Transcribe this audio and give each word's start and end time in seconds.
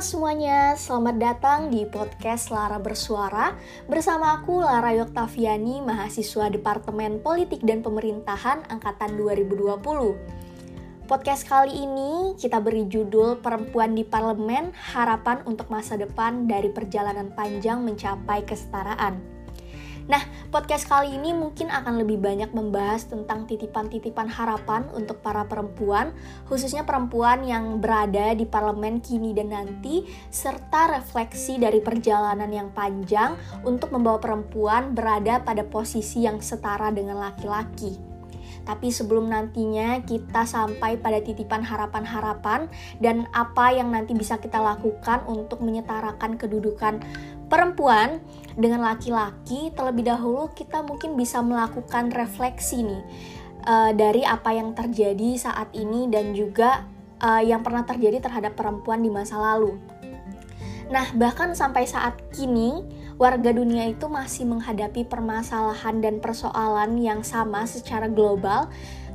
semuanya, 0.00 0.80
selamat 0.80 1.16
datang 1.20 1.68
di 1.68 1.84
podcast 1.84 2.48
Lara 2.48 2.80
Bersuara. 2.80 3.52
Bersama 3.84 4.32
aku 4.40 4.64
Lara 4.64 4.96
Yoktaviani, 4.96 5.84
mahasiswa 5.84 6.48
Departemen 6.48 7.20
Politik 7.20 7.60
dan 7.60 7.84
Pemerintahan 7.84 8.64
Angkatan 8.72 9.20
2020 9.20 10.40
Podcast 11.04 11.44
kali 11.44 11.84
ini 11.84 12.32
kita 12.32 12.64
beri 12.64 12.88
judul 12.88 13.44
Perempuan 13.44 13.92
di 13.92 14.00
Parlemen, 14.08 14.72
Harapan 14.72 15.44
untuk 15.44 15.68
Masa 15.68 16.00
Depan 16.00 16.48
dari 16.48 16.72
Perjalanan 16.72 17.36
Panjang 17.36 17.84
Mencapai 17.84 18.40
Kesetaraan 18.48 19.39
Nah, 20.08 20.22
podcast 20.48 20.88
kali 20.88 21.18
ini 21.18 21.36
mungkin 21.36 21.68
akan 21.68 22.00
lebih 22.00 22.22
banyak 22.22 22.54
membahas 22.56 23.04
tentang 23.10 23.44
titipan-titipan 23.44 24.30
harapan 24.30 24.88
untuk 24.96 25.20
para 25.20 25.44
perempuan, 25.44 26.16
khususnya 26.48 26.88
perempuan 26.88 27.44
yang 27.44 27.82
berada 27.82 28.32
di 28.32 28.48
parlemen 28.48 29.04
kini 29.04 29.36
dan 29.36 29.52
nanti, 29.52 30.06
serta 30.32 30.96
refleksi 30.96 31.60
dari 31.60 31.84
perjalanan 31.84 32.48
yang 32.48 32.72
panjang 32.72 33.36
untuk 33.66 33.92
membawa 33.92 34.22
perempuan 34.22 34.96
berada 34.96 35.42
pada 35.44 35.66
posisi 35.66 36.24
yang 36.24 36.40
setara 36.40 36.88
dengan 36.88 37.20
laki-laki. 37.20 38.10
Tapi 38.64 38.92
sebelum 38.92 39.32
nantinya 39.32 40.04
kita 40.04 40.44
sampai 40.44 41.00
pada 41.00 41.18
titipan 41.24 41.64
harapan-harapan 41.64 42.68
dan 43.00 43.26
apa 43.32 43.72
yang 43.72 43.88
nanti 43.90 44.12
bisa 44.12 44.36
kita 44.36 44.60
lakukan 44.60 45.24
untuk 45.26 45.64
menyetarakan 45.64 46.36
kedudukan 46.36 47.00
perempuan 47.50 48.22
dengan 48.54 48.86
laki-laki, 48.86 49.74
terlebih 49.74 50.06
dahulu 50.06 50.54
kita 50.54 50.86
mungkin 50.86 51.18
bisa 51.18 51.42
melakukan 51.42 52.14
refleksi 52.14 52.86
nih 52.86 53.02
uh, 53.66 53.90
dari 53.92 54.22
apa 54.22 54.54
yang 54.54 54.72
terjadi 54.72 55.36
saat 55.36 55.74
ini 55.74 56.06
dan 56.06 56.32
juga 56.32 56.86
uh, 57.20 57.42
yang 57.42 57.60
pernah 57.66 57.82
terjadi 57.82 58.22
terhadap 58.22 58.54
perempuan 58.54 59.02
di 59.02 59.10
masa 59.10 59.36
lalu. 59.36 59.76
Nah, 60.90 61.06
bahkan 61.14 61.54
sampai 61.54 61.86
saat 61.86 62.18
kini, 62.34 62.82
warga 63.14 63.54
dunia 63.54 63.86
itu 63.86 64.10
masih 64.10 64.48
menghadapi 64.48 65.06
permasalahan 65.06 66.02
dan 66.02 66.18
persoalan 66.18 66.98
yang 66.98 67.22
sama 67.22 67.62
secara 67.62 68.10
global 68.10 68.66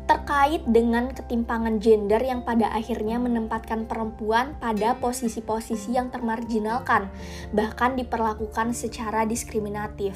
terkait 0.05 0.61
dengan 0.69 1.09
ketimpangan 1.09 1.81
gender 1.81 2.21
yang 2.21 2.45
pada 2.45 2.69
akhirnya 2.69 3.17
menempatkan 3.17 3.89
perempuan 3.89 4.53
pada 4.61 4.93
posisi-posisi 5.01 5.97
yang 5.97 6.13
termarginalkan, 6.13 7.09
bahkan 7.53 7.97
diperlakukan 7.97 8.77
secara 8.77 9.25
diskriminatif. 9.25 10.13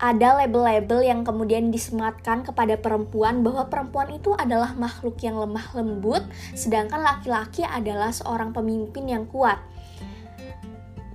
Ada 0.00 0.44
label-label 0.44 1.04
yang 1.04 1.20
kemudian 1.28 1.68
disematkan 1.68 2.40
kepada 2.40 2.80
perempuan 2.80 3.44
bahwa 3.44 3.68
perempuan 3.68 4.08
itu 4.16 4.32
adalah 4.32 4.72
makhluk 4.72 5.20
yang 5.20 5.36
lemah 5.36 5.76
lembut, 5.76 6.24
sedangkan 6.56 7.04
laki-laki 7.04 7.68
adalah 7.68 8.08
seorang 8.08 8.56
pemimpin 8.56 9.12
yang 9.12 9.28
kuat. 9.28 9.60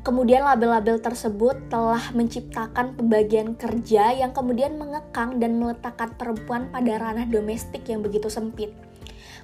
Kemudian 0.05 0.45
label-label 0.45 1.01
tersebut 1.01 1.65
telah 1.65 2.13
menciptakan 2.13 2.93
pembagian 2.93 3.57
kerja 3.57 4.13
yang 4.13 4.37
kemudian 4.37 4.77
mengekang 4.77 5.41
dan 5.41 5.57
meletakkan 5.57 6.13
perempuan 6.13 6.69
pada 6.69 7.01
ranah 7.01 7.25
domestik 7.25 7.89
yang 7.89 8.05
begitu 8.05 8.29
sempit. 8.29 8.69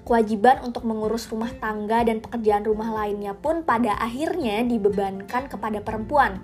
Kewajiban 0.05 0.61
untuk 0.61 0.85
mengurus 0.85 1.25
rumah 1.33 1.49
tangga 1.57 2.05
dan 2.05 2.21
pekerjaan 2.21 2.61
rumah 2.61 2.93
lainnya 2.93 3.33
pun 3.33 3.65
pada 3.65 3.97
akhirnya 3.97 4.61
dibebankan 4.61 5.49
kepada 5.49 5.81
perempuan 5.81 6.37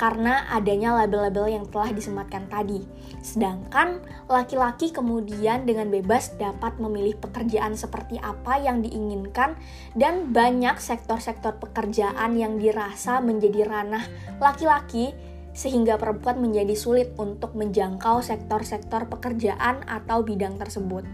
karena 0.00 0.48
adanya 0.50 0.96
label-label 1.02 1.60
yang 1.60 1.64
telah 1.68 1.92
disematkan 1.94 2.48
tadi. 2.50 2.82
Sedangkan 3.22 4.02
laki-laki 4.26 4.90
kemudian 4.90 5.68
dengan 5.68 5.92
bebas 5.92 6.34
dapat 6.36 6.76
memilih 6.82 7.16
pekerjaan 7.20 7.78
seperti 7.78 8.18
apa 8.18 8.58
yang 8.58 8.82
diinginkan 8.82 9.54
dan 9.94 10.34
banyak 10.34 10.76
sektor-sektor 10.80 11.56
pekerjaan 11.62 12.34
yang 12.34 12.58
dirasa 12.58 13.22
menjadi 13.22 13.68
ranah 13.68 14.04
laki-laki 14.42 15.14
sehingga 15.52 16.00
perempuan 16.00 16.40
menjadi 16.40 16.72
sulit 16.72 17.12
untuk 17.20 17.52
menjangkau 17.52 18.24
sektor-sektor 18.24 19.04
pekerjaan 19.06 19.84
atau 19.84 20.24
bidang 20.24 20.56
tersebut. 20.56 21.04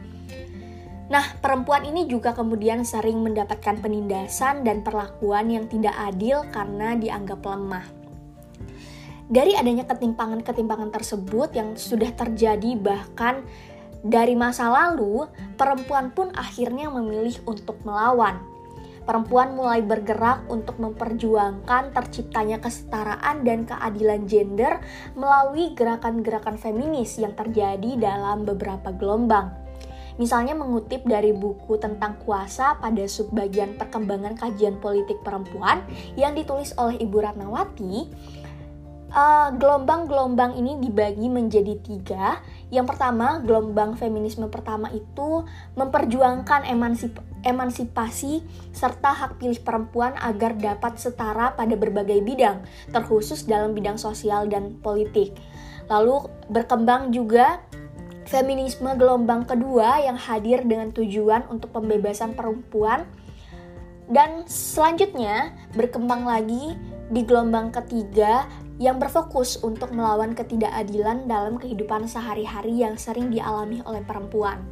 Nah, 1.09 1.25
perempuan 1.41 1.89
ini 1.89 2.05
juga 2.05 2.37
kemudian 2.37 2.85
sering 2.85 3.25
mendapatkan 3.25 3.81
penindasan 3.81 4.61
dan 4.61 4.85
perlakuan 4.85 5.49
yang 5.49 5.65
tidak 5.67 5.97
adil 5.97 6.45
karena 6.53 6.95
dianggap 7.01 7.41
lemah. 7.41 7.98
Dari 9.29 9.53
adanya 9.53 9.85
ketimpangan-ketimpangan 9.85 10.89
tersebut 10.89 11.53
yang 11.53 11.77
sudah 11.77 12.09
terjadi 12.17 12.81
bahkan 12.81 13.45
dari 14.01 14.33
masa 14.33 14.73
lalu, 14.73 15.29
perempuan 15.61 16.09
pun 16.17 16.33
akhirnya 16.33 16.89
memilih 16.89 17.37
untuk 17.45 17.77
melawan. 17.85 18.41
Perempuan 19.05 19.53
mulai 19.53 19.85
bergerak 19.85 20.49
untuk 20.49 20.81
memperjuangkan 20.81 21.93
terciptanya 21.93 22.61
kesetaraan 22.61 23.45
dan 23.45 23.69
keadilan 23.69 24.25
gender 24.25 24.81
melalui 25.13 25.77
gerakan-gerakan 25.77 26.57
feminis 26.57 27.21
yang 27.21 27.33
terjadi 27.37 28.01
dalam 28.01 28.49
beberapa 28.49 28.93
gelombang. 28.97 29.53
Misalnya 30.19 30.59
mengutip 30.59 31.07
dari 31.07 31.31
buku 31.31 31.79
tentang 31.79 32.19
kuasa 32.27 32.75
pada 32.83 33.07
subbagian 33.07 33.79
perkembangan 33.79 34.35
kajian 34.35 34.77
politik 34.83 35.23
perempuan 35.23 35.87
yang 36.19 36.35
ditulis 36.35 36.75
oleh 36.75 36.99
Ibu 36.99 37.23
Ratnawati, 37.23 38.11
Eh, 39.09 39.49
gelombang-gelombang 39.57 40.53
uh, 40.53 40.61
ini 40.61 40.77
dibagi 40.85 41.33
menjadi 41.33 41.81
tiga. 41.81 42.45
Yang 42.69 42.93
pertama, 42.93 43.41
gelombang 43.41 43.97
feminisme 43.97 44.53
pertama 44.53 44.93
itu 44.93 45.49
memperjuangkan 45.81 46.69
emansip 46.69 47.17
emansipasi 47.41 48.45
serta 48.69 49.17
hak 49.17 49.41
pilih 49.41 49.65
perempuan 49.65 50.13
agar 50.21 50.53
dapat 50.61 51.01
setara 51.01 51.57
pada 51.57 51.73
berbagai 51.73 52.21
bidang, 52.21 52.61
terkhusus 52.93 53.49
dalam 53.49 53.73
bidang 53.73 53.97
sosial 53.97 54.45
dan 54.45 54.77
politik. 54.85 55.33
Lalu 55.89 56.29
berkembang 56.53 57.09
juga 57.09 57.65
feminisme 58.29 58.93
gelombang 59.01 59.49
kedua 59.49 60.05
yang 60.05 60.21
hadir 60.21 60.61
dengan 60.69 60.93
tujuan 60.93 61.49
untuk 61.49 61.73
pembebasan 61.73 62.37
perempuan 62.37 63.09
dan 64.13 64.45
selanjutnya 64.45 65.57
berkembang 65.73 66.29
lagi 66.29 66.77
di 67.09 67.25
gelombang 67.25 67.73
ketiga 67.73 68.45
yang 68.79 69.03
berfokus 69.03 69.59
untuk 69.61 69.91
melawan 69.91 70.39
ketidakadilan 70.39 71.27
dalam 71.27 71.59
kehidupan 71.59 72.07
sehari-hari 72.07 72.83
yang 72.87 72.95
sering 72.95 73.29
dialami 73.35 73.83
oleh 73.83 74.03
perempuan. 74.07 74.63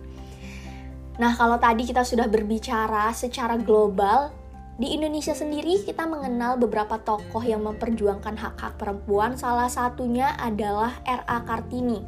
Nah, 1.18 1.34
kalau 1.34 1.58
tadi 1.58 1.82
kita 1.82 2.06
sudah 2.06 2.30
berbicara 2.30 3.10
secara 3.10 3.58
global, 3.58 4.30
di 4.76 4.92
Indonesia 4.92 5.32
sendiri 5.32 5.82
kita 5.82 6.04
mengenal 6.04 6.60
beberapa 6.60 7.00
tokoh 7.00 7.40
yang 7.40 7.64
memperjuangkan 7.64 8.36
hak-hak 8.36 8.76
perempuan. 8.76 9.32
Salah 9.34 9.72
satunya 9.72 10.36
adalah 10.36 11.00
R.A. 11.02 11.42
Kartini 11.48 12.04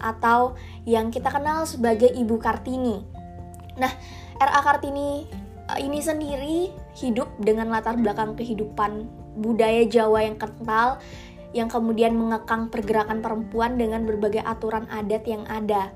atau 0.00 0.56
yang 0.88 1.12
kita 1.12 1.28
kenal 1.28 1.68
sebagai 1.68 2.08
Ibu 2.08 2.40
Kartini. 2.40 3.04
Nah, 3.76 3.92
R.A. 4.40 4.60
Kartini 4.64 5.28
eh, 5.76 5.78
ini 5.84 6.00
sendiri 6.00 6.72
hidup 6.96 7.28
dengan 7.36 7.68
latar 7.68 8.00
belakang 8.00 8.32
kehidupan 8.32 9.19
budaya 9.38 9.86
Jawa 9.86 10.26
yang 10.26 10.36
kental 10.38 10.98
yang 11.50 11.66
kemudian 11.66 12.14
mengekang 12.14 12.70
pergerakan 12.70 13.18
perempuan 13.18 13.74
dengan 13.74 14.06
berbagai 14.06 14.42
aturan 14.46 14.86
adat 14.86 15.26
yang 15.26 15.42
ada. 15.50 15.90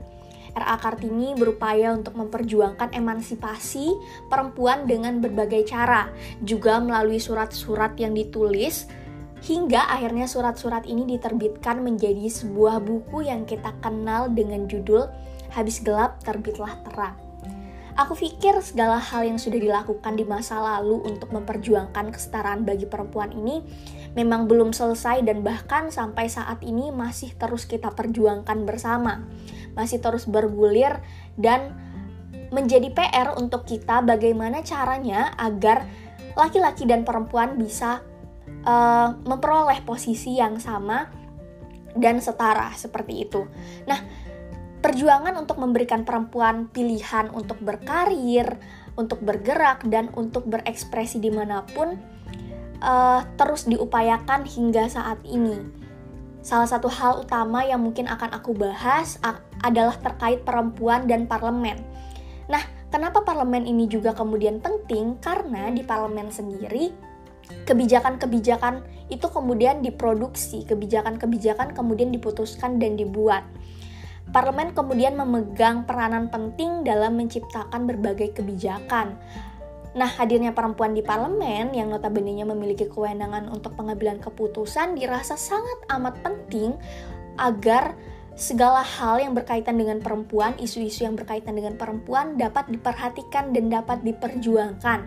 R.A. 0.54 0.78
Kartini 0.78 1.34
berupaya 1.34 1.90
untuk 1.90 2.14
memperjuangkan 2.14 2.94
emansipasi 2.94 3.90
perempuan 4.30 4.86
dengan 4.86 5.18
berbagai 5.18 5.66
cara, 5.66 6.10
juga 6.46 6.78
melalui 6.78 7.18
surat-surat 7.18 7.98
yang 7.98 8.14
ditulis, 8.14 8.86
hingga 9.42 9.82
akhirnya 9.90 10.30
surat-surat 10.30 10.86
ini 10.86 11.18
diterbitkan 11.18 11.82
menjadi 11.82 12.30
sebuah 12.30 12.78
buku 12.86 13.26
yang 13.26 13.42
kita 13.42 13.74
kenal 13.82 14.30
dengan 14.30 14.70
judul 14.70 15.10
Habis 15.50 15.82
Gelap 15.82 16.22
Terbitlah 16.22 16.78
Terang. 16.86 17.18
Aku 17.94 18.18
pikir 18.18 18.58
segala 18.58 18.98
hal 18.98 19.22
yang 19.22 19.38
sudah 19.38 19.62
dilakukan 19.62 20.18
di 20.18 20.26
masa 20.26 20.58
lalu 20.58 20.98
untuk 21.06 21.30
memperjuangkan 21.30 22.10
kesetaraan 22.10 22.66
bagi 22.66 22.90
perempuan 22.90 23.30
ini 23.30 23.62
memang 24.18 24.50
belum 24.50 24.74
selesai 24.74 25.22
dan 25.22 25.46
bahkan 25.46 25.94
sampai 25.94 26.26
saat 26.26 26.58
ini 26.66 26.90
masih 26.90 27.38
terus 27.38 27.70
kita 27.70 27.94
perjuangkan 27.94 28.66
bersama. 28.66 29.22
Masih 29.78 30.02
terus 30.02 30.26
bergulir 30.26 30.98
dan 31.38 31.70
menjadi 32.50 32.90
PR 32.90 33.38
untuk 33.38 33.62
kita 33.62 34.02
bagaimana 34.02 34.66
caranya 34.66 35.30
agar 35.38 35.86
laki-laki 36.34 36.90
dan 36.90 37.06
perempuan 37.06 37.54
bisa 37.54 38.02
uh, 38.66 39.14
memperoleh 39.22 39.86
posisi 39.86 40.34
yang 40.34 40.58
sama 40.58 41.10
dan 41.94 42.18
setara 42.18 42.74
seperti 42.74 43.22
itu. 43.22 43.46
Nah, 43.86 44.23
perjuangan 44.84 45.32
untuk 45.40 45.56
memberikan 45.56 46.04
perempuan 46.04 46.68
pilihan 46.68 47.32
untuk 47.32 47.56
berkarir, 47.64 48.60
untuk 49.00 49.24
bergerak, 49.24 49.80
dan 49.88 50.12
untuk 50.12 50.44
berekspresi 50.44 51.24
di 51.24 51.32
mana 51.32 51.64
pun 51.72 51.96
uh, 52.84 53.24
terus 53.40 53.64
diupayakan 53.64 54.44
hingga 54.44 54.84
saat 54.92 55.16
ini. 55.24 55.56
Salah 56.44 56.68
satu 56.68 56.92
hal 56.92 57.24
utama 57.24 57.64
yang 57.64 57.80
mungkin 57.80 58.04
akan 58.04 58.36
aku 58.36 58.52
bahas 58.52 59.16
adalah 59.64 59.96
terkait 59.96 60.44
perempuan 60.44 61.08
dan 61.08 61.24
parlemen. 61.24 61.80
Nah, 62.52 62.60
kenapa 62.92 63.24
parlemen 63.24 63.64
ini 63.64 63.88
juga 63.88 64.12
kemudian 64.12 64.60
penting? 64.60 65.16
Karena 65.24 65.72
di 65.72 65.80
parlemen 65.80 66.28
sendiri 66.28 66.92
kebijakan-kebijakan 67.64 68.84
itu 69.08 69.24
kemudian 69.28 69.80
diproduksi, 69.80 70.68
kebijakan-kebijakan 70.68 71.72
kemudian 71.72 72.12
diputuskan 72.12 72.76
dan 72.76 73.00
dibuat. 73.00 73.44
Parlemen 74.34 74.74
kemudian 74.74 75.14
memegang 75.14 75.86
peranan 75.86 76.26
penting 76.26 76.82
dalam 76.82 77.14
menciptakan 77.14 77.86
berbagai 77.86 78.34
kebijakan. 78.34 79.14
Nah, 79.94 80.10
hadirnya 80.10 80.50
perempuan 80.50 80.90
di 80.90 81.06
parlemen 81.06 81.70
yang 81.70 81.86
notabene 81.86 82.42
memiliki 82.42 82.90
kewenangan 82.90 83.46
untuk 83.46 83.78
pengambilan 83.78 84.18
keputusan 84.18 84.98
dirasa 84.98 85.38
sangat 85.38 85.86
amat 85.86 86.18
penting 86.26 86.74
agar 87.38 87.94
segala 88.34 88.82
hal 88.82 89.22
yang 89.22 89.38
berkaitan 89.38 89.78
dengan 89.78 90.02
perempuan, 90.02 90.58
isu-isu 90.58 91.06
yang 91.06 91.14
berkaitan 91.14 91.54
dengan 91.54 91.78
perempuan 91.78 92.34
dapat 92.34 92.66
diperhatikan 92.74 93.54
dan 93.54 93.70
dapat 93.70 94.02
diperjuangkan. 94.02 95.06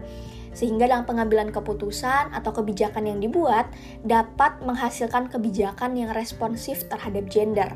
Sehingga 0.55 0.87
dalam 0.87 1.03
pengambilan 1.03 1.51
keputusan 1.51 2.31
atau 2.31 2.55
kebijakan 2.55 3.11
yang 3.11 3.19
dibuat 3.19 3.67
dapat 4.07 4.63
menghasilkan 4.63 5.27
kebijakan 5.27 5.99
yang 5.99 6.15
responsif 6.15 6.87
terhadap 6.87 7.27
gender. 7.27 7.75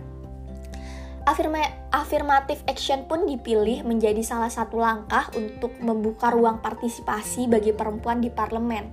Afirma 1.22 1.62
affirmative 1.94 2.66
action 2.66 3.06
pun 3.06 3.30
dipilih 3.30 3.86
menjadi 3.86 4.26
salah 4.26 4.50
satu 4.50 4.82
langkah 4.82 5.30
untuk 5.38 5.78
membuka 5.78 6.34
ruang 6.34 6.58
partisipasi 6.66 7.46
bagi 7.46 7.78
perempuan 7.78 8.26
di 8.26 8.34
parlemen. 8.34 8.90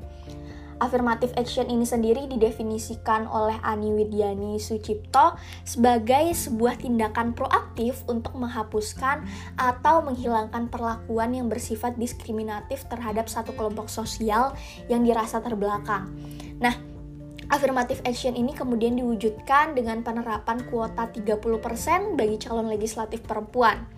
Affirmative 0.79 1.35
action 1.35 1.67
ini 1.67 1.83
sendiri 1.83 2.31
didefinisikan 2.31 3.27
oleh 3.27 3.59
Ani 3.67 3.91
Widyani 3.91 4.63
Sucipto 4.63 5.35
sebagai 5.67 6.31
sebuah 6.31 6.79
tindakan 6.79 7.35
proaktif 7.35 8.07
untuk 8.07 8.39
menghapuskan 8.39 9.27
atau 9.59 10.07
menghilangkan 10.07 10.71
perlakuan 10.71 11.35
yang 11.35 11.51
bersifat 11.51 11.99
diskriminatif 11.99 12.87
terhadap 12.87 13.27
satu 13.27 13.51
kelompok 13.59 13.91
sosial 13.91 14.55
yang 14.87 15.03
dirasa 15.03 15.43
terbelakang. 15.43 16.15
Nah, 16.63 16.88
Affirmative 17.49 18.05
action 18.05 18.37
ini 18.37 18.53
kemudian 18.53 18.97
diwujudkan 19.01 19.73
dengan 19.73 20.05
penerapan 20.05 20.69
kuota 20.69 21.09
30% 21.09 22.15
bagi 22.15 22.37
calon 22.37 22.69
legislatif 22.69 23.25
perempuan 23.25 23.89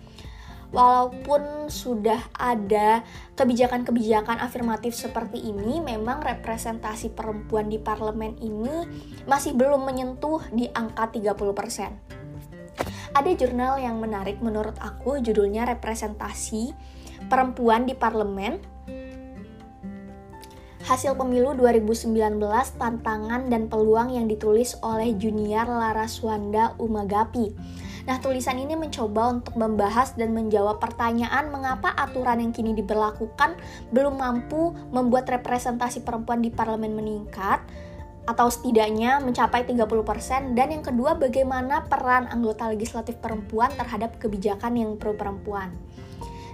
walaupun 0.71 1.67
sudah 1.67 2.31
ada 2.31 3.03
kebijakan-kebijakan 3.35 4.39
afirmatif 4.39 4.95
seperti 4.95 5.51
ini, 5.51 5.83
memang 5.83 6.23
representasi 6.23 7.11
perempuan 7.11 7.67
di 7.67 7.77
parlemen 7.77 8.39
ini 8.39 8.87
masih 9.27 9.53
belum 9.53 9.83
menyentuh 9.83 10.41
di 10.55 10.71
angka 10.71 11.11
30%. 11.11 12.21
Ada 13.11 13.31
jurnal 13.35 13.83
yang 13.83 13.99
menarik 13.99 14.39
menurut 14.39 14.79
aku, 14.79 15.19
judulnya 15.19 15.67
Representasi 15.67 16.71
Perempuan 17.27 17.83
di 17.83 17.91
Parlemen. 17.91 18.70
Hasil 20.91 21.15
pemilu 21.15 21.55
2019, 21.55 22.35
tantangan 22.75 23.47
dan 23.47 23.71
peluang 23.71 24.11
yang 24.11 24.27
ditulis 24.27 24.75
oleh 24.83 25.15
Junior 25.15 25.63
Laraswanda 25.63 26.75
Umagapi 26.83 27.55
Nah, 28.03 28.17
tulisan 28.19 28.57
ini 28.57 28.75
mencoba 28.75 29.29
untuk 29.29 29.55
membahas 29.55 30.17
dan 30.19 30.35
menjawab 30.35 30.83
pertanyaan 30.83 31.47
mengapa 31.47 31.93
aturan 31.93 32.43
yang 32.43 32.51
kini 32.51 32.73
diberlakukan 32.73 33.55
belum 33.93 34.19
mampu 34.19 34.73
membuat 34.89 35.29
representasi 35.29 36.01
perempuan 36.01 36.41
di 36.41 36.49
parlemen 36.49 36.97
meningkat 36.97 37.61
atau 38.25 38.51
setidaknya 38.51 39.23
mencapai 39.23 39.63
30% 39.63 40.59
dan 40.59 40.67
yang 40.75 40.83
kedua 40.83 41.15
bagaimana 41.15 41.87
peran 41.87 42.27
anggota 42.29 42.67
legislatif 42.67 43.15
perempuan 43.23 43.71
terhadap 43.79 44.17
kebijakan 44.19 44.75
yang 44.75 44.91
pro 44.97 45.13
perempuan. 45.13 45.71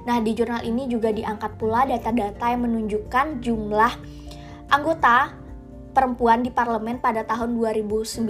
Nah, 0.07 0.23
di 0.23 0.31
jurnal 0.31 0.63
ini 0.63 0.87
juga 0.87 1.11
diangkat 1.11 1.59
pula 1.59 1.83
data-data 1.83 2.55
yang 2.55 2.63
menunjukkan 2.63 3.43
jumlah 3.43 3.93
anggota 4.69 5.33
perempuan 5.95 6.45
di 6.45 6.51
parlemen 6.53 7.01
pada 7.01 7.25
tahun 7.25 7.57
2019 7.57 8.27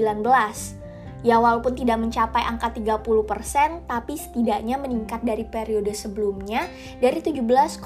Ya 1.26 1.42
walaupun 1.42 1.74
tidak 1.74 1.98
mencapai 1.98 2.46
angka 2.46 2.78
30%, 2.78 3.90
tapi 3.90 4.22
setidaknya 4.22 4.78
meningkat 4.78 5.26
dari 5.26 5.50
periode 5.50 5.90
sebelumnya 5.98 6.70
dari 7.02 7.26
17,3% 7.26 7.82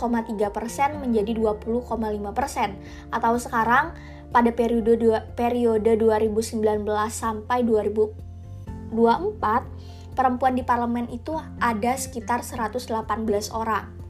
menjadi 1.00 1.32
20,5%. 1.40 2.76
Atau 3.08 3.34
sekarang 3.40 3.96
pada 4.36 4.52
periode 4.52 5.00
periode 5.40 5.92
2019 5.96 6.60
sampai 7.08 7.64
2024 7.64 8.92
perempuan 10.12 10.54
di 10.60 10.68
parlemen 10.68 11.08
itu 11.08 11.40
ada 11.64 11.96
sekitar 11.96 12.44
118 12.44 12.92
orang. 13.56 14.01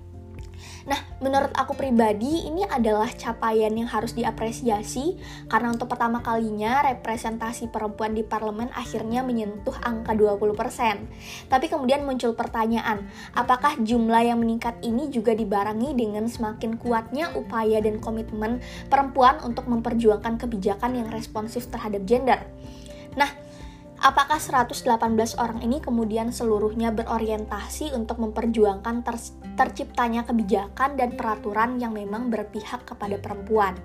Nah, 0.89 0.97
menurut 1.21 1.53
aku 1.53 1.77
pribadi 1.77 2.49
ini 2.49 2.65
adalah 2.65 3.09
capaian 3.13 3.69
yang 3.69 3.85
harus 3.85 4.17
diapresiasi 4.17 5.17
karena 5.45 5.69
untuk 5.73 5.85
pertama 5.85 6.25
kalinya 6.25 6.81
representasi 6.81 7.69
perempuan 7.69 8.17
di 8.17 8.25
parlemen 8.25 8.73
akhirnya 8.73 9.21
menyentuh 9.21 9.77
angka 9.85 10.17
20%. 10.17 11.49
Tapi 11.51 11.65
kemudian 11.69 12.01
muncul 12.01 12.33
pertanyaan, 12.33 13.05
apakah 13.37 13.77
jumlah 13.77 14.25
yang 14.25 14.41
meningkat 14.41 14.81
ini 14.81 15.13
juga 15.13 15.37
dibarengi 15.37 15.93
dengan 15.93 16.25
semakin 16.25 16.81
kuatnya 16.81 17.29
upaya 17.37 17.77
dan 17.83 18.01
komitmen 18.01 18.57
perempuan 18.89 19.37
untuk 19.45 19.69
memperjuangkan 19.69 20.41
kebijakan 20.41 20.97
yang 20.97 21.07
responsif 21.13 21.69
terhadap 21.69 22.01
gender? 22.09 22.41
Nah, 23.13 23.50
Apakah 24.01 24.41
118 24.41 24.81
orang 25.37 25.61
ini 25.61 25.77
kemudian 25.77 26.33
seluruhnya 26.33 26.89
berorientasi 26.89 27.93
untuk 27.93 28.17
memperjuangkan 28.17 29.05
ter 29.05 29.13
terciptanya 29.53 30.25
kebijakan 30.25 30.97
dan 30.97 31.13
peraturan 31.13 31.77
yang 31.77 31.93
memang 31.93 32.33
berpihak 32.33 32.81
kepada 32.81 33.21
perempuan? 33.21 33.77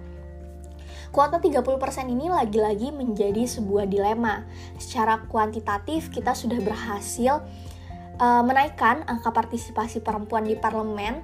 Kuota 1.13 1.37
30% 1.37 2.09
ini 2.09 2.33
lagi-lagi 2.33 2.97
menjadi 2.97 3.45
sebuah 3.45 3.85
dilema. 3.93 4.49
Secara 4.81 5.21
kuantitatif 5.29 6.09
kita 6.09 6.33
sudah 6.33 6.65
berhasil 6.65 7.45
uh, 8.17 8.41
menaikkan 8.41 9.05
angka 9.05 9.29
partisipasi 9.37 10.01
perempuan 10.01 10.49
di 10.49 10.57
parlemen 10.57 11.21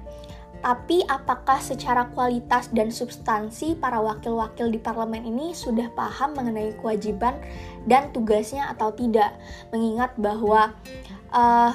tapi 0.63 1.03
apakah 1.11 1.59
secara 1.59 2.07
kualitas 2.15 2.71
dan 2.71 2.87
substansi 2.87 3.75
para 3.75 3.99
wakil-wakil 3.99 4.71
di 4.71 4.79
parlemen 4.79 5.27
ini 5.27 5.51
sudah 5.51 5.91
paham 5.91 6.39
mengenai 6.39 6.71
kewajiban 6.79 7.35
dan 7.83 8.15
tugasnya 8.15 8.71
atau 8.71 8.95
tidak? 8.95 9.35
Mengingat 9.75 10.15
bahwa 10.15 10.71
eh, 11.35 11.71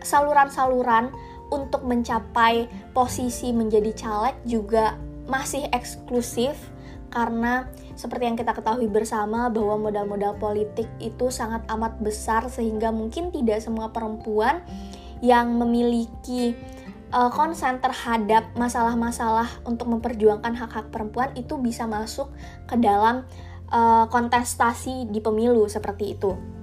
saluran-saluran 0.00 1.12
untuk 1.52 1.84
mencapai 1.84 2.64
posisi 2.96 3.52
menjadi 3.52 3.92
caleg 3.92 4.36
juga 4.48 4.96
masih 5.28 5.68
eksklusif 5.76 6.56
karena 7.12 7.68
seperti 7.98 8.24
yang 8.24 8.38
kita 8.40 8.56
ketahui 8.56 8.88
bersama 8.88 9.52
bahwa 9.52 9.90
modal-modal 9.90 10.32
politik 10.40 10.88
itu 10.96 11.28
sangat 11.28 11.60
amat 11.68 12.00
besar 12.00 12.48
sehingga 12.48 12.88
mungkin 12.88 13.28
tidak 13.28 13.60
semua 13.60 13.92
perempuan 13.92 14.64
yang 15.20 15.52
memiliki 15.60 16.56
uh, 17.10 17.30
konsen 17.30 17.78
terhadap 17.82 18.50
masalah-masalah 18.54 19.48
untuk 19.66 19.90
memperjuangkan 19.90 20.54
hak-hak 20.56 20.90
perempuan 20.90 21.30
itu 21.34 21.58
bisa 21.58 21.86
masuk 21.86 22.30
ke 22.66 22.78
dalam 22.78 23.26
uh, 23.70 24.06
kontestasi 24.10 25.10
di 25.10 25.20
pemilu 25.22 25.66
seperti 25.66 26.18
itu. 26.18 26.59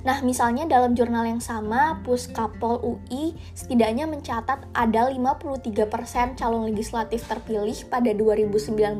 Nah, 0.00 0.24
misalnya 0.24 0.64
dalam 0.64 0.96
jurnal 0.96 1.28
yang 1.28 1.44
sama, 1.44 2.00
Puskapol 2.00 2.80
UI 2.80 3.36
setidaknya 3.52 4.08
mencatat 4.08 4.72
ada 4.72 5.12
53% 5.12 6.40
calon 6.40 6.64
legislatif 6.72 7.28
terpilih 7.28 7.76
pada 7.92 8.08
2019 8.16 8.96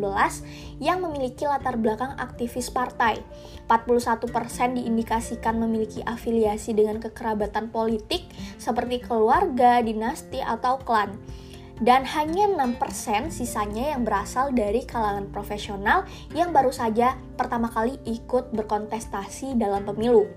yang 0.77 1.01
memiliki 1.01 1.49
latar 1.49 1.81
belakang 1.81 2.13
aktivis 2.21 2.69
partai. 2.69 3.25
41% 3.65 4.77
diindikasikan 4.77 5.57
memiliki 5.57 6.05
afiliasi 6.05 6.77
dengan 6.77 7.01
kekerabatan 7.01 7.73
politik 7.73 8.29
seperti 8.61 9.01
keluarga, 9.01 9.81
dinasti, 9.81 10.45
atau 10.45 10.77
klan 10.85 11.17
dan 11.81 12.05
hanya 12.05 12.45
6% 12.45 13.33
sisanya 13.33 13.97
yang 13.97 14.05
berasal 14.05 14.53
dari 14.53 14.85
kalangan 14.85 15.33
profesional 15.33 16.05
yang 16.37 16.53
baru 16.53 16.69
saja 16.69 17.17
pertama 17.41 17.73
kali 17.73 17.97
ikut 18.05 18.53
berkontestasi 18.53 19.57
dalam 19.57 19.89
pemilu 19.89 20.29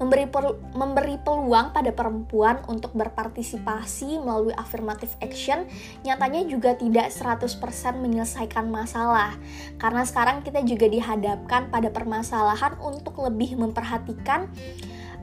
memberi 0.00 0.24
memberi 0.72 1.16
peluang 1.20 1.76
pada 1.76 1.92
perempuan 1.92 2.64
untuk 2.72 2.96
berpartisipasi 2.96 4.16
melalui 4.24 4.56
affirmative 4.56 5.12
action 5.20 5.68
nyatanya 6.02 6.48
juga 6.48 6.72
tidak 6.72 7.12
100% 7.12 7.52
menyelesaikan 8.00 8.66
masalah. 8.72 9.36
Karena 9.76 10.02
sekarang 10.08 10.40
kita 10.40 10.64
juga 10.64 10.88
dihadapkan 10.88 11.68
pada 11.68 11.92
permasalahan 11.92 12.80
untuk 12.80 13.20
lebih 13.20 13.60
memperhatikan 13.60 14.48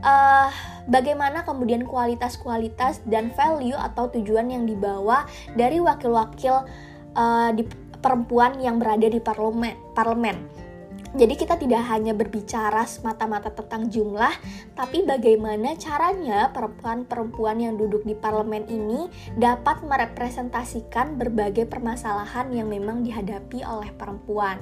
uh, 0.06 0.54
bagaimana 0.86 1.42
kemudian 1.42 1.84
kualitas-kualitas 1.90 3.02
dan 3.10 3.34
value 3.34 3.78
atau 3.78 4.14
tujuan 4.14 4.54
yang 4.54 4.70
dibawa 4.70 5.26
dari 5.58 5.82
wakil-wakil 5.82 6.70
uh, 7.18 7.50
di 7.54 7.66
perempuan 7.98 8.62
yang 8.62 8.78
berada 8.78 9.10
di 9.10 9.18
parlemen 9.18 9.74
parlemen 9.98 10.67
Jadi 11.16 11.34
kita 11.40 11.56
tidak 11.56 11.88
hanya 11.88 12.12
berbicara 12.12 12.84
semata-mata 12.84 13.48
tentang 13.56 13.88
jumlah, 13.88 14.34
tapi 14.76 15.08
bagaimana 15.08 15.80
caranya 15.80 16.52
perempuan-perempuan 16.52 17.64
yang 17.64 17.80
duduk 17.80 18.04
di 18.04 18.12
parlemen 18.12 18.68
ini 18.68 19.08
dapat 19.40 19.88
merepresentasikan 19.88 21.16
berbagai 21.16 21.64
permasalahan 21.70 22.52
yang 22.52 22.68
memang 22.68 23.08
dihadapi 23.08 23.64
oleh 23.64 23.96
perempuan. 23.96 24.60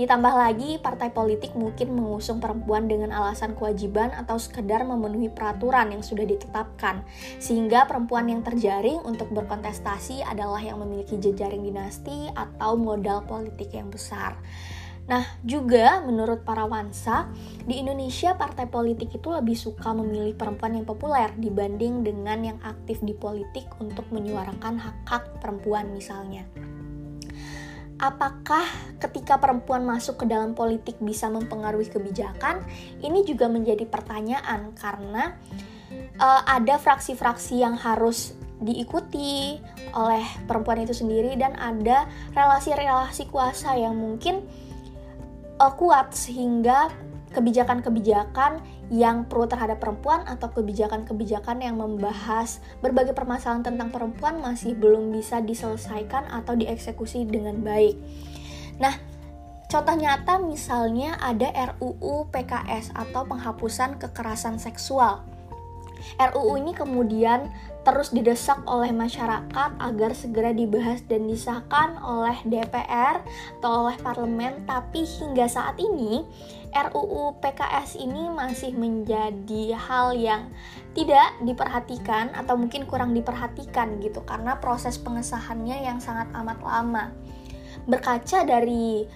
Ditambah 0.00 0.32
lagi, 0.32 0.78
partai 0.80 1.10
politik 1.12 1.52
mungkin 1.52 1.92
mengusung 1.92 2.38
perempuan 2.38 2.86
dengan 2.88 3.10
alasan 3.10 3.52
kewajiban 3.58 4.14
atau 4.14 4.38
sekedar 4.38 4.86
memenuhi 4.86 5.28
peraturan 5.28 5.92
yang 5.92 6.00
sudah 6.00 6.24
ditetapkan, 6.24 7.04
sehingga 7.42 7.84
perempuan 7.84 8.30
yang 8.30 8.40
terjaring 8.40 9.02
untuk 9.02 9.28
berkontestasi 9.34 10.24
adalah 10.24 10.62
yang 10.62 10.80
memiliki 10.80 11.18
jejaring 11.20 11.66
dinasti 11.66 12.30
atau 12.32 12.80
modal 12.80 13.26
politik 13.26 13.74
yang 13.76 13.90
besar. 13.92 14.38
Nah, 15.10 15.26
juga 15.42 15.98
menurut 16.06 16.46
para 16.46 16.62
wansa, 16.70 17.26
di 17.66 17.82
Indonesia 17.82 18.38
partai 18.38 18.70
politik 18.70 19.10
itu 19.10 19.26
lebih 19.26 19.58
suka 19.58 19.90
memilih 19.90 20.38
perempuan 20.38 20.78
yang 20.78 20.86
populer 20.86 21.34
dibanding 21.34 22.06
dengan 22.06 22.38
yang 22.46 22.58
aktif 22.62 23.02
di 23.02 23.10
politik 23.10 23.66
untuk 23.82 24.06
menyuarakan 24.14 24.78
hak-hak 24.78 25.42
perempuan 25.42 25.90
misalnya. 25.90 26.46
Apakah 27.98 28.64
ketika 29.02 29.36
perempuan 29.42 29.82
masuk 29.82 30.22
ke 30.22 30.26
dalam 30.30 30.54
politik 30.54 30.96
bisa 31.02 31.26
mempengaruhi 31.26 31.90
kebijakan? 31.90 32.62
Ini 33.02 33.26
juga 33.26 33.50
menjadi 33.50 33.84
pertanyaan 33.90 34.72
karena 34.78 35.34
uh, 36.22 36.42
ada 36.46 36.78
fraksi-fraksi 36.78 37.60
yang 37.60 37.74
harus 37.74 38.38
diikuti 38.62 39.58
oleh 39.92 40.24
perempuan 40.46 40.80
itu 40.80 40.94
sendiri 40.94 41.34
dan 41.34 41.56
ada 41.60 42.06
relasi-relasi 42.32 43.28
kuasa 43.28 43.76
yang 43.76 43.96
mungkin 43.96 44.44
uh, 45.60 45.72
kuat 45.76 46.16
sehingga 46.16 46.88
kebijakan-kebijakan 47.30 48.58
yang 48.90 49.22
pro 49.30 49.46
terhadap 49.46 49.78
perempuan 49.78 50.26
atau 50.26 50.50
kebijakan-kebijakan 50.50 51.62
yang 51.62 51.78
membahas 51.78 52.58
berbagai 52.82 53.14
permasalahan 53.14 53.62
tentang 53.62 53.94
perempuan 53.94 54.42
masih 54.42 54.74
belum 54.74 55.14
bisa 55.14 55.38
diselesaikan 55.38 56.26
atau 56.26 56.58
dieksekusi 56.58 57.22
dengan 57.30 57.62
baik. 57.62 57.94
Nah, 58.82 58.98
contoh 59.70 59.94
nyata 59.94 60.42
misalnya 60.42 61.14
ada 61.22 61.54
RUU 61.78 62.26
PKS 62.34 62.90
atau 62.98 63.22
penghapusan 63.30 64.02
kekerasan 64.02 64.58
seksual. 64.58 65.22
RUU 66.18 66.60
ini 66.60 66.72
kemudian 66.76 67.50
terus 67.80 68.12
didesak 68.12 68.60
oleh 68.68 68.92
masyarakat 68.92 69.70
agar 69.80 70.10
segera 70.12 70.52
dibahas 70.52 71.00
dan 71.08 71.24
disahkan 71.24 71.96
oleh 72.04 72.36
DPR 72.44 73.24
atau 73.60 73.88
oleh 73.88 73.96
parlemen, 74.04 74.64
tapi 74.68 75.08
hingga 75.08 75.48
saat 75.48 75.80
ini 75.80 76.22
RUU 76.70 77.40
PKS 77.42 77.98
ini 77.98 78.30
masih 78.30 78.76
menjadi 78.76 79.74
hal 79.74 80.14
yang 80.14 80.52
tidak 80.94 81.34
diperhatikan 81.42 82.30
atau 82.36 82.54
mungkin 82.54 82.86
kurang 82.86 83.10
diperhatikan 83.16 83.98
gitu 84.04 84.22
karena 84.22 84.58
proses 84.58 85.00
pengesahannya 85.00 85.82
yang 85.82 85.98
sangat 85.98 86.30
amat 86.36 86.58
lama. 86.62 87.04
Berkaca 87.88 88.46
dari 88.46 89.08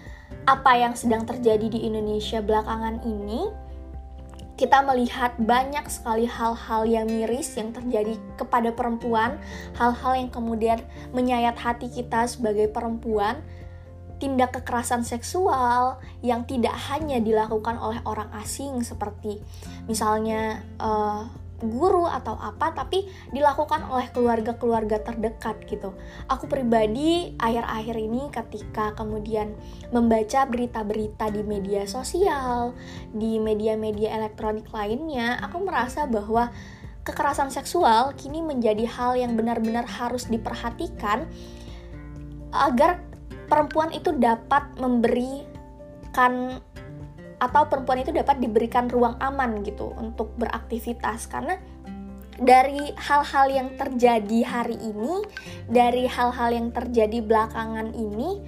apa 0.44 0.76
yang 0.76 0.98
sedang 0.98 1.24
terjadi 1.24 1.70
di 1.70 1.86
Indonesia 1.86 2.42
belakangan 2.42 3.00
ini, 3.06 3.48
kita 4.54 4.86
melihat 4.86 5.34
banyak 5.34 5.82
sekali 5.90 6.30
hal-hal 6.30 6.86
yang 6.86 7.10
miris 7.10 7.58
yang 7.58 7.74
terjadi 7.74 8.14
kepada 8.38 8.70
perempuan, 8.70 9.38
hal-hal 9.74 10.14
yang 10.14 10.30
kemudian 10.30 10.78
menyayat 11.10 11.58
hati 11.58 11.90
kita 11.90 12.30
sebagai 12.30 12.70
perempuan, 12.70 13.42
tindak 14.22 14.54
kekerasan 14.54 15.02
seksual 15.02 15.98
yang 16.22 16.46
tidak 16.46 16.72
hanya 16.88 17.18
dilakukan 17.18 17.76
oleh 17.76 17.98
orang 18.06 18.30
asing 18.38 18.80
seperti 18.86 19.42
misalnya 19.90 20.62
uh, 20.78 21.26
guru 21.68 22.08
atau 22.08 22.36
apa 22.36 22.72
tapi 22.72 23.08
dilakukan 23.32 23.86
oleh 23.88 24.08
keluarga-keluarga 24.12 25.00
terdekat 25.04 25.60
gitu. 25.68 25.92
Aku 26.28 26.48
pribadi 26.48 27.32
akhir-akhir 27.40 27.96
ini 27.96 28.22
ketika 28.32 28.92
kemudian 28.96 29.56
membaca 29.90 30.44
berita-berita 30.48 31.32
di 31.32 31.42
media 31.44 31.84
sosial, 31.88 32.76
di 33.12 33.40
media-media 33.40 34.16
elektronik 34.16 34.68
lainnya, 34.72 35.40
aku 35.40 35.64
merasa 35.64 36.04
bahwa 36.04 36.52
kekerasan 37.04 37.52
seksual 37.52 38.16
kini 38.16 38.40
menjadi 38.40 38.88
hal 38.88 39.16
yang 39.20 39.36
benar-benar 39.36 39.84
harus 39.84 40.24
diperhatikan 40.26 41.28
agar 42.54 43.02
perempuan 43.46 43.92
itu 43.92 44.14
dapat 44.16 44.64
memberikan 44.80 46.58
atau 47.44 47.68
perempuan 47.68 48.00
itu 48.00 48.10
dapat 48.16 48.40
diberikan 48.40 48.88
ruang 48.88 49.20
aman 49.20 49.60
gitu 49.60 49.92
untuk 50.00 50.32
beraktivitas 50.40 51.28
karena 51.28 51.60
dari 52.40 52.90
hal-hal 52.98 53.46
yang 53.46 53.68
terjadi 53.78 54.42
hari 54.42 54.74
ini, 54.74 55.22
dari 55.70 56.10
hal-hal 56.10 56.50
yang 56.50 56.74
terjadi 56.74 57.22
belakangan 57.22 57.94
ini, 57.94 58.42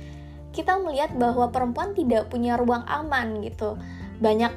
kita 0.50 0.80
melihat 0.82 1.14
bahwa 1.14 1.52
perempuan 1.54 1.94
tidak 1.94 2.26
punya 2.26 2.58
ruang 2.58 2.82
aman 2.88 3.44
gitu. 3.46 3.78
Banyak 4.18 4.52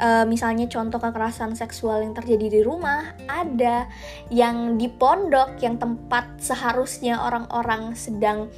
uh, 0.00 0.24
misalnya 0.24 0.64
contoh 0.70 0.96
kekerasan 0.96 1.52
seksual 1.52 2.00
yang 2.00 2.16
terjadi 2.16 2.46
di 2.48 2.60
rumah, 2.64 3.12
ada 3.28 3.84
yang 4.32 4.80
di 4.80 4.88
pondok 4.88 5.60
yang 5.60 5.76
tempat 5.76 6.40
seharusnya 6.40 7.20
orang-orang 7.20 7.92
sedang 7.92 8.48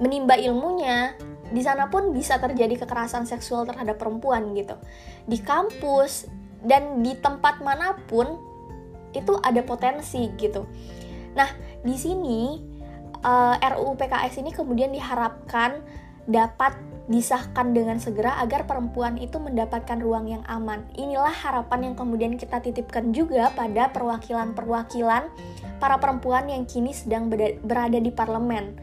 menimba 0.00 0.38
ilmunya, 0.38 1.12
di 1.48 1.64
sana 1.64 1.88
pun 1.88 2.12
bisa 2.12 2.36
terjadi 2.36 2.84
kekerasan 2.84 3.24
seksual 3.24 3.64
terhadap 3.64 3.96
perempuan 3.96 4.52
gitu. 4.52 4.76
Di 5.24 5.40
kampus 5.40 6.28
dan 6.64 7.00
di 7.00 7.16
tempat 7.16 7.62
mana 7.64 7.96
pun 8.08 8.36
itu 9.16 9.32
ada 9.40 9.64
potensi 9.64 10.28
gitu. 10.36 10.68
Nah, 11.32 11.48
di 11.80 11.96
sini 11.96 12.60
uh, 13.24 13.56
eh, 13.56 13.70
RUU 13.72 13.96
PKS 13.96 14.44
ini 14.44 14.50
kemudian 14.52 14.92
diharapkan 14.92 15.80
dapat 16.28 16.76
disahkan 17.08 17.72
dengan 17.72 17.96
segera 17.96 18.36
agar 18.44 18.68
perempuan 18.68 19.16
itu 19.16 19.40
mendapatkan 19.40 19.96
ruang 19.96 20.28
yang 20.28 20.44
aman. 20.44 20.84
Inilah 20.92 21.32
harapan 21.32 21.88
yang 21.88 21.94
kemudian 21.96 22.36
kita 22.36 22.60
titipkan 22.60 23.16
juga 23.16 23.48
pada 23.56 23.88
perwakilan-perwakilan 23.96 25.24
para 25.80 25.96
perempuan 25.96 26.52
yang 26.52 26.68
kini 26.68 26.92
sedang 26.92 27.32
berada 27.64 27.96
di 27.96 28.12
parlemen 28.12 28.76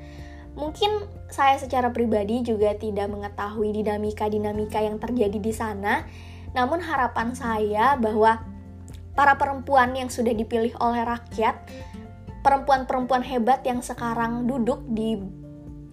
Mungkin 0.56 1.08
saya 1.28 1.60
secara 1.60 1.92
pribadi 1.92 2.40
juga 2.44 2.72
tidak 2.80 3.12
mengetahui 3.12 3.76
dinamika-dinamika 3.76 4.80
yang 4.80 4.98
terjadi 5.04 5.36
di 5.36 5.52
sana, 5.52 6.08
namun 6.56 6.80
harapan 6.80 7.36
saya 7.36 8.00
bahwa 8.00 8.40
para 9.16 9.36
perempuan 9.36 9.92
yang 9.96 10.08
sudah 10.08 10.32
dipilih 10.32 10.72
oleh 10.80 11.04
rakyat, 11.04 11.60
perempuan-perempuan 12.40 13.24
hebat 13.28 13.68
yang 13.68 13.84
sekarang 13.84 14.48
duduk 14.48 14.80
di 14.88 15.20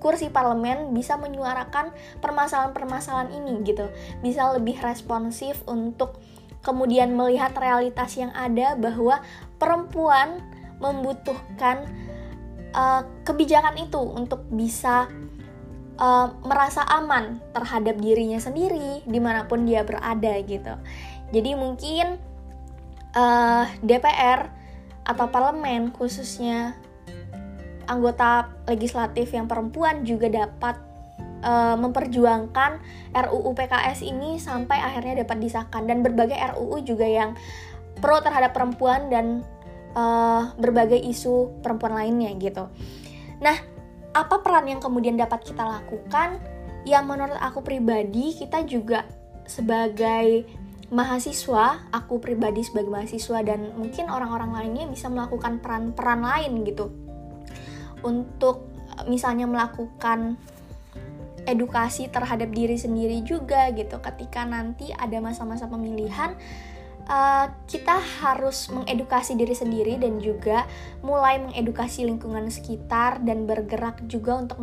kursi 0.02 0.30
parlemen 0.30 0.90
bisa 0.94 1.14
menyuarakan 1.14 1.94
permasalahan-permasalahan 2.18 3.30
ini 3.34 3.62
gitu, 3.66 3.86
bisa 4.22 4.50
lebih 4.54 4.78
responsif 4.82 5.62
untuk 5.70 6.18
kemudian 6.62 7.14
melihat 7.14 7.54
realitas 7.58 8.14
yang 8.18 8.30
ada 8.34 8.78
bahwa 8.78 9.22
perempuan 9.58 10.42
membutuhkan 10.82 11.86
uh, 12.74 13.02
kebijakan 13.24 13.78
itu 13.78 14.00
untuk 14.00 14.44
bisa 14.52 15.08
uh, 16.00 16.28
merasa 16.44 16.84
aman 16.88 17.40
terhadap 17.52 17.96
dirinya 18.00 18.40
sendiri 18.40 19.04
di 19.04 19.18
mana 19.20 19.46
pun 19.46 19.64
dia 19.64 19.84
berada 19.84 20.34
gitu. 20.42 20.74
Jadi 21.32 21.50
mungkin 21.56 22.20
uh, 23.16 23.64
eh, 23.64 23.66
DPR 23.80 24.52
atau 25.02 25.26
parlemen 25.32 25.90
khususnya 25.90 26.76
anggota 27.88 28.52
legislatif 28.68 29.32
yang 29.34 29.50
perempuan 29.50 30.06
juga 30.06 30.30
dapat 30.30 30.78
uh, 31.42 31.74
memperjuangkan 31.74 32.78
RUU 33.16 33.50
PKS 33.56 34.06
ini 34.06 34.38
sampai 34.38 34.78
akhirnya 34.78 35.26
dapat 35.26 35.42
disahkan 35.42 35.88
dan 35.88 36.04
berbagai 36.04 36.38
RUU 36.54 36.86
juga 36.86 37.08
yang 37.08 37.34
pro 37.98 38.22
terhadap 38.22 38.54
perempuan 38.54 39.10
dan 39.10 39.42
uh, 39.96 40.52
berbagai 40.56 40.98
isu 40.98 41.62
perempuan 41.64 41.96
lainnya 41.96 42.32
gitu. 42.36 42.68
Nah, 43.40 43.56
apa 44.12 44.44
peran 44.44 44.68
yang 44.68 44.80
kemudian 44.80 45.16
dapat 45.16 45.42
kita 45.44 45.64
lakukan? 45.64 46.40
Yang 46.82 47.04
menurut 47.06 47.38
aku 47.38 47.62
pribadi 47.62 48.34
kita 48.34 48.66
juga 48.66 49.06
sebagai 49.46 50.44
mahasiswa, 50.92 51.88
aku 51.88 52.20
pribadi 52.20 52.60
sebagai 52.66 52.92
mahasiswa 52.92 53.38
dan 53.40 53.72
mungkin 53.78 54.12
orang-orang 54.12 54.52
lainnya 54.52 54.84
bisa 54.90 55.08
melakukan 55.08 55.62
peran-peran 55.62 56.20
lain 56.20 56.52
gitu. 56.68 56.92
Untuk 58.04 58.68
misalnya 59.08 59.48
melakukan 59.48 60.36
edukasi 61.42 62.06
terhadap 62.06 62.54
diri 62.54 62.78
sendiri 62.78 63.22
juga 63.26 63.70
gitu 63.74 63.98
ketika 63.98 64.46
nanti 64.46 64.94
ada 64.94 65.18
masa-masa 65.18 65.66
pemilihan 65.66 66.38
uh, 67.08 67.46
kita 67.66 67.98
harus 68.22 68.68
mengedukasi 68.70 69.34
diri 69.34 69.54
sendiri 69.54 69.94
dan 69.98 70.18
juga 70.18 70.66
mulai 71.00 71.40
mengedukasi 71.42 72.06
lingkungan 72.06 72.50
sekitar 72.50 73.22
dan 73.22 73.46
bergerak 73.48 74.02
juga 74.06 74.38
untuk 74.38 74.58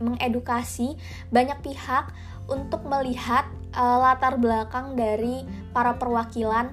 mengedukasi 0.00 0.96
banyak 1.30 1.58
pihak 1.62 2.10
untuk 2.50 2.84
melihat 2.84 3.48
uh, 3.72 3.98
latar 4.00 4.36
belakang 4.36 4.94
dari 4.94 5.44
para 5.72 5.96
perwakilan 5.96 6.70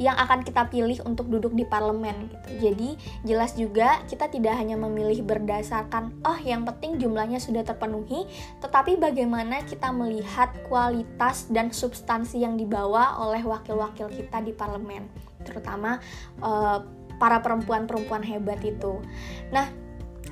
yang 0.00 0.16
akan 0.16 0.40
kita 0.40 0.64
pilih 0.72 0.96
untuk 1.04 1.28
duduk 1.28 1.52
di 1.52 1.68
parlemen 1.68 2.32
gitu. 2.32 2.48
Jadi 2.72 2.96
jelas 3.28 3.52
juga 3.52 4.00
kita 4.08 4.32
tidak 4.32 4.56
hanya 4.56 4.80
memilih 4.80 5.20
berdasarkan 5.20 6.24
oh 6.24 6.40
yang 6.40 6.64
penting 6.64 6.96
jumlahnya 6.96 7.36
sudah 7.36 7.60
terpenuhi, 7.60 8.24
tetapi 8.64 8.96
bagaimana 8.96 9.60
kita 9.68 9.92
melihat 9.92 10.48
kualitas 10.72 11.52
dan 11.52 11.68
substansi 11.68 12.40
yang 12.40 12.56
dibawa 12.56 13.20
oleh 13.20 13.44
wakil-wakil 13.44 14.08
kita 14.08 14.40
di 14.40 14.56
parlemen, 14.56 15.04
terutama 15.44 16.00
uh, 16.40 16.80
para 17.20 17.44
perempuan-perempuan 17.44 18.24
hebat 18.24 18.64
itu. 18.64 19.04
Nah, 19.52 19.68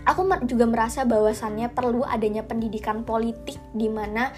aku 0.09 0.25
juga 0.49 0.65
merasa 0.65 1.05
bahwasannya 1.05 1.77
perlu 1.77 2.09
adanya 2.09 2.41
pendidikan 2.41 3.05
politik 3.05 3.61
di 3.77 3.93
mana 3.93 4.33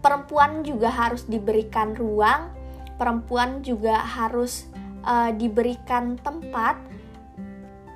perempuan 0.00 0.64
juga 0.64 0.88
harus 0.88 1.28
diberikan 1.28 1.92
ruang 1.92 2.55
perempuan 2.96 3.62
juga 3.62 4.00
harus 4.00 4.68
uh, 5.04 5.30
diberikan 5.32 6.18
tempat 6.20 6.76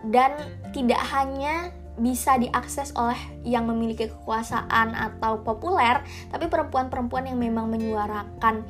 dan 0.09 0.33
tidak 0.73 1.01
hanya 1.13 1.75
bisa 2.01 2.41
diakses 2.41 2.97
oleh 2.97 3.19
yang 3.45 3.69
memiliki 3.69 4.09
kekuasaan 4.09 4.97
atau 4.97 5.45
populer, 5.45 6.01
tapi 6.33 6.49
perempuan-perempuan 6.49 7.29
yang 7.29 7.37
memang 7.37 7.69
menyuarakan 7.69 8.65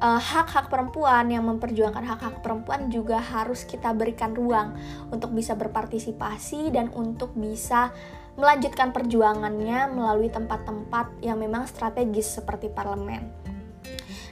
uh, 0.00 0.16
hak-hak 0.16 0.72
perempuan, 0.72 1.28
yang 1.28 1.44
memperjuangkan 1.44 2.00
hak-hak 2.00 2.40
perempuan 2.40 2.88
juga 2.88 3.20
harus 3.20 3.68
kita 3.68 3.92
berikan 3.92 4.32
ruang 4.32 4.72
untuk 5.12 5.36
bisa 5.36 5.52
berpartisipasi 5.52 6.72
dan 6.72 6.88
untuk 6.96 7.36
bisa 7.36 7.92
melanjutkan 8.36 8.92
perjuangannya 8.92 9.92
melalui 9.92 10.28
tempat-tempat 10.28 11.24
yang 11.24 11.40
memang 11.40 11.64
strategis 11.68 12.40
seperti 12.40 12.68
parlemen. 12.68 13.32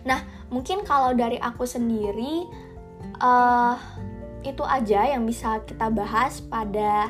Nah, 0.05 0.21
mungkin 0.49 0.85
kalau 0.85 1.17
dari 1.17 1.41
aku 1.41 1.65
sendiri 1.65 2.49
uh, 3.21 3.77
itu 4.45 4.61
aja 4.65 5.09
yang 5.09 5.25
bisa 5.25 5.65
kita 5.65 5.89
bahas 5.89 6.45
pada 6.45 7.09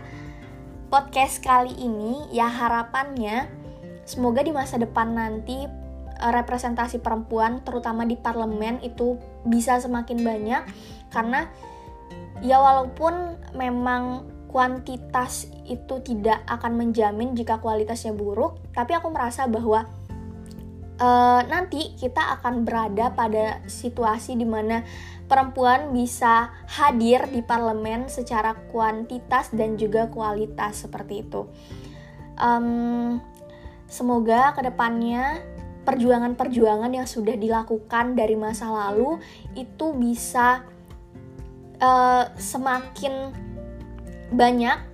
podcast 0.93 1.43
kali 1.43 1.75
ini. 1.79 2.31
Ya 2.31 2.47
harapannya 2.47 3.51
semoga 4.07 4.45
di 4.45 4.55
masa 4.55 4.79
depan 4.79 5.17
nanti 5.17 5.67
uh, 6.23 6.33
representasi 6.33 7.03
perempuan 7.03 7.65
terutama 7.67 8.07
di 8.07 8.15
parlemen 8.15 8.79
itu 8.85 9.19
bisa 9.43 9.81
semakin 9.83 10.23
banyak 10.23 10.63
karena 11.11 11.51
ya 12.43 12.59
walaupun 12.61 13.39
memang 13.57 14.35
kuantitas 14.55 15.51
itu 15.67 15.99
tidak 16.07 16.47
akan 16.47 16.79
menjamin 16.79 17.35
jika 17.35 17.59
kualitasnya 17.59 18.15
buruk, 18.15 18.63
tapi 18.71 18.95
aku 18.95 19.11
merasa 19.11 19.51
bahwa 19.51 19.91
uh, 21.01 21.41
nanti 21.47 21.95
kita 21.99 22.39
akan 22.41 22.63
berada 22.63 23.11
pada 23.15 23.63
situasi 23.67 24.39
di 24.39 24.47
mana 24.47 24.83
perempuan 25.25 25.91
bisa 25.91 26.53
hadir 26.69 27.27
di 27.33 27.41
parlemen 27.41 28.07
secara 28.13 28.55
kuantitas 28.71 29.51
dan 29.57 29.81
juga 29.81 30.07
kualitas 30.13 30.85
seperti 30.85 31.25
itu. 31.25 31.49
Um, 32.39 33.23
semoga 33.87 34.53
ke 34.59 34.67
depannya 34.67 35.41
perjuangan-perjuangan 35.85 36.93
yang 36.97 37.09
sudah 37.09 37.37
dilakukan 37.37 38.17
dari 38.17 38.35
masa 38.35 38.73
lalu 38.73 39.21
itu 39.53 39.93
bisa 39.95 40.65
uh, 41.79 42.25
semakin 42.35 43.31
banyak 44.33 44.94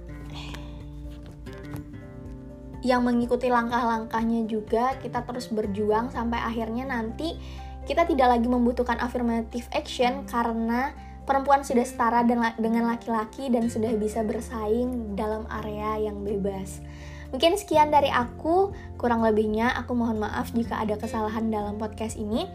yang 2.81 3.05
mengikuti 3.05 3.53
langkah-langkahnya 3.53 4.49
juga 4.49 4.97
kita 5.01 5.25
terus 5.29 5.53
berjuang 5.53 6.09
sampai 6.09 6.41
akhirnya 6.41 6.89
nanti 6.89 7.37
kita 7.85 8.09
tidak 8.09 8.39
lagi 8.39 8.49
membutuhkan 8.49 8.97
affirmative 9.01 9.69
action 9.75 10.25
karena 10.29 10.95
perempuan 11.29 11.63
sudah 11.63 11.85
setara 11.87 12.27
dengan 12.27 12.85
laki-laki 12.91 13.53
dan 13.53 13.71
sudah 13.71 13.93
bisa 13.95 14.25
bersaing 14.27 15.15
dalam 15.15 15.47
area 15.63 16.11
yang 16.11 16.27
bebas. 16.27 16.83
Mungkin 17.31 17.55
sekian 17.55 17.95
dari 17.95 18.11
aku, 18.11 18.75
kurang 18.99 19.23
lebihnya 19.23 19.71
aku 19.79 19.95
mohon 19.95 20.19
maaf 20.19 20.51
jika 20.51 20.83
ada 20.83 20.99
kesalahan 20.99 21.47
dalam 21.47 21.79
podcast 21.79 22.19
ini. 22.19 22.51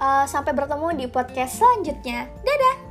Uh, 0.00 0.26
sampai 0.26 0.56
bertemu 0.56 0.96
di 0.96 1.06
podcast 1.06 1.60
selanjutnya. 1.60 2.26
Dadah! 2.42 2.89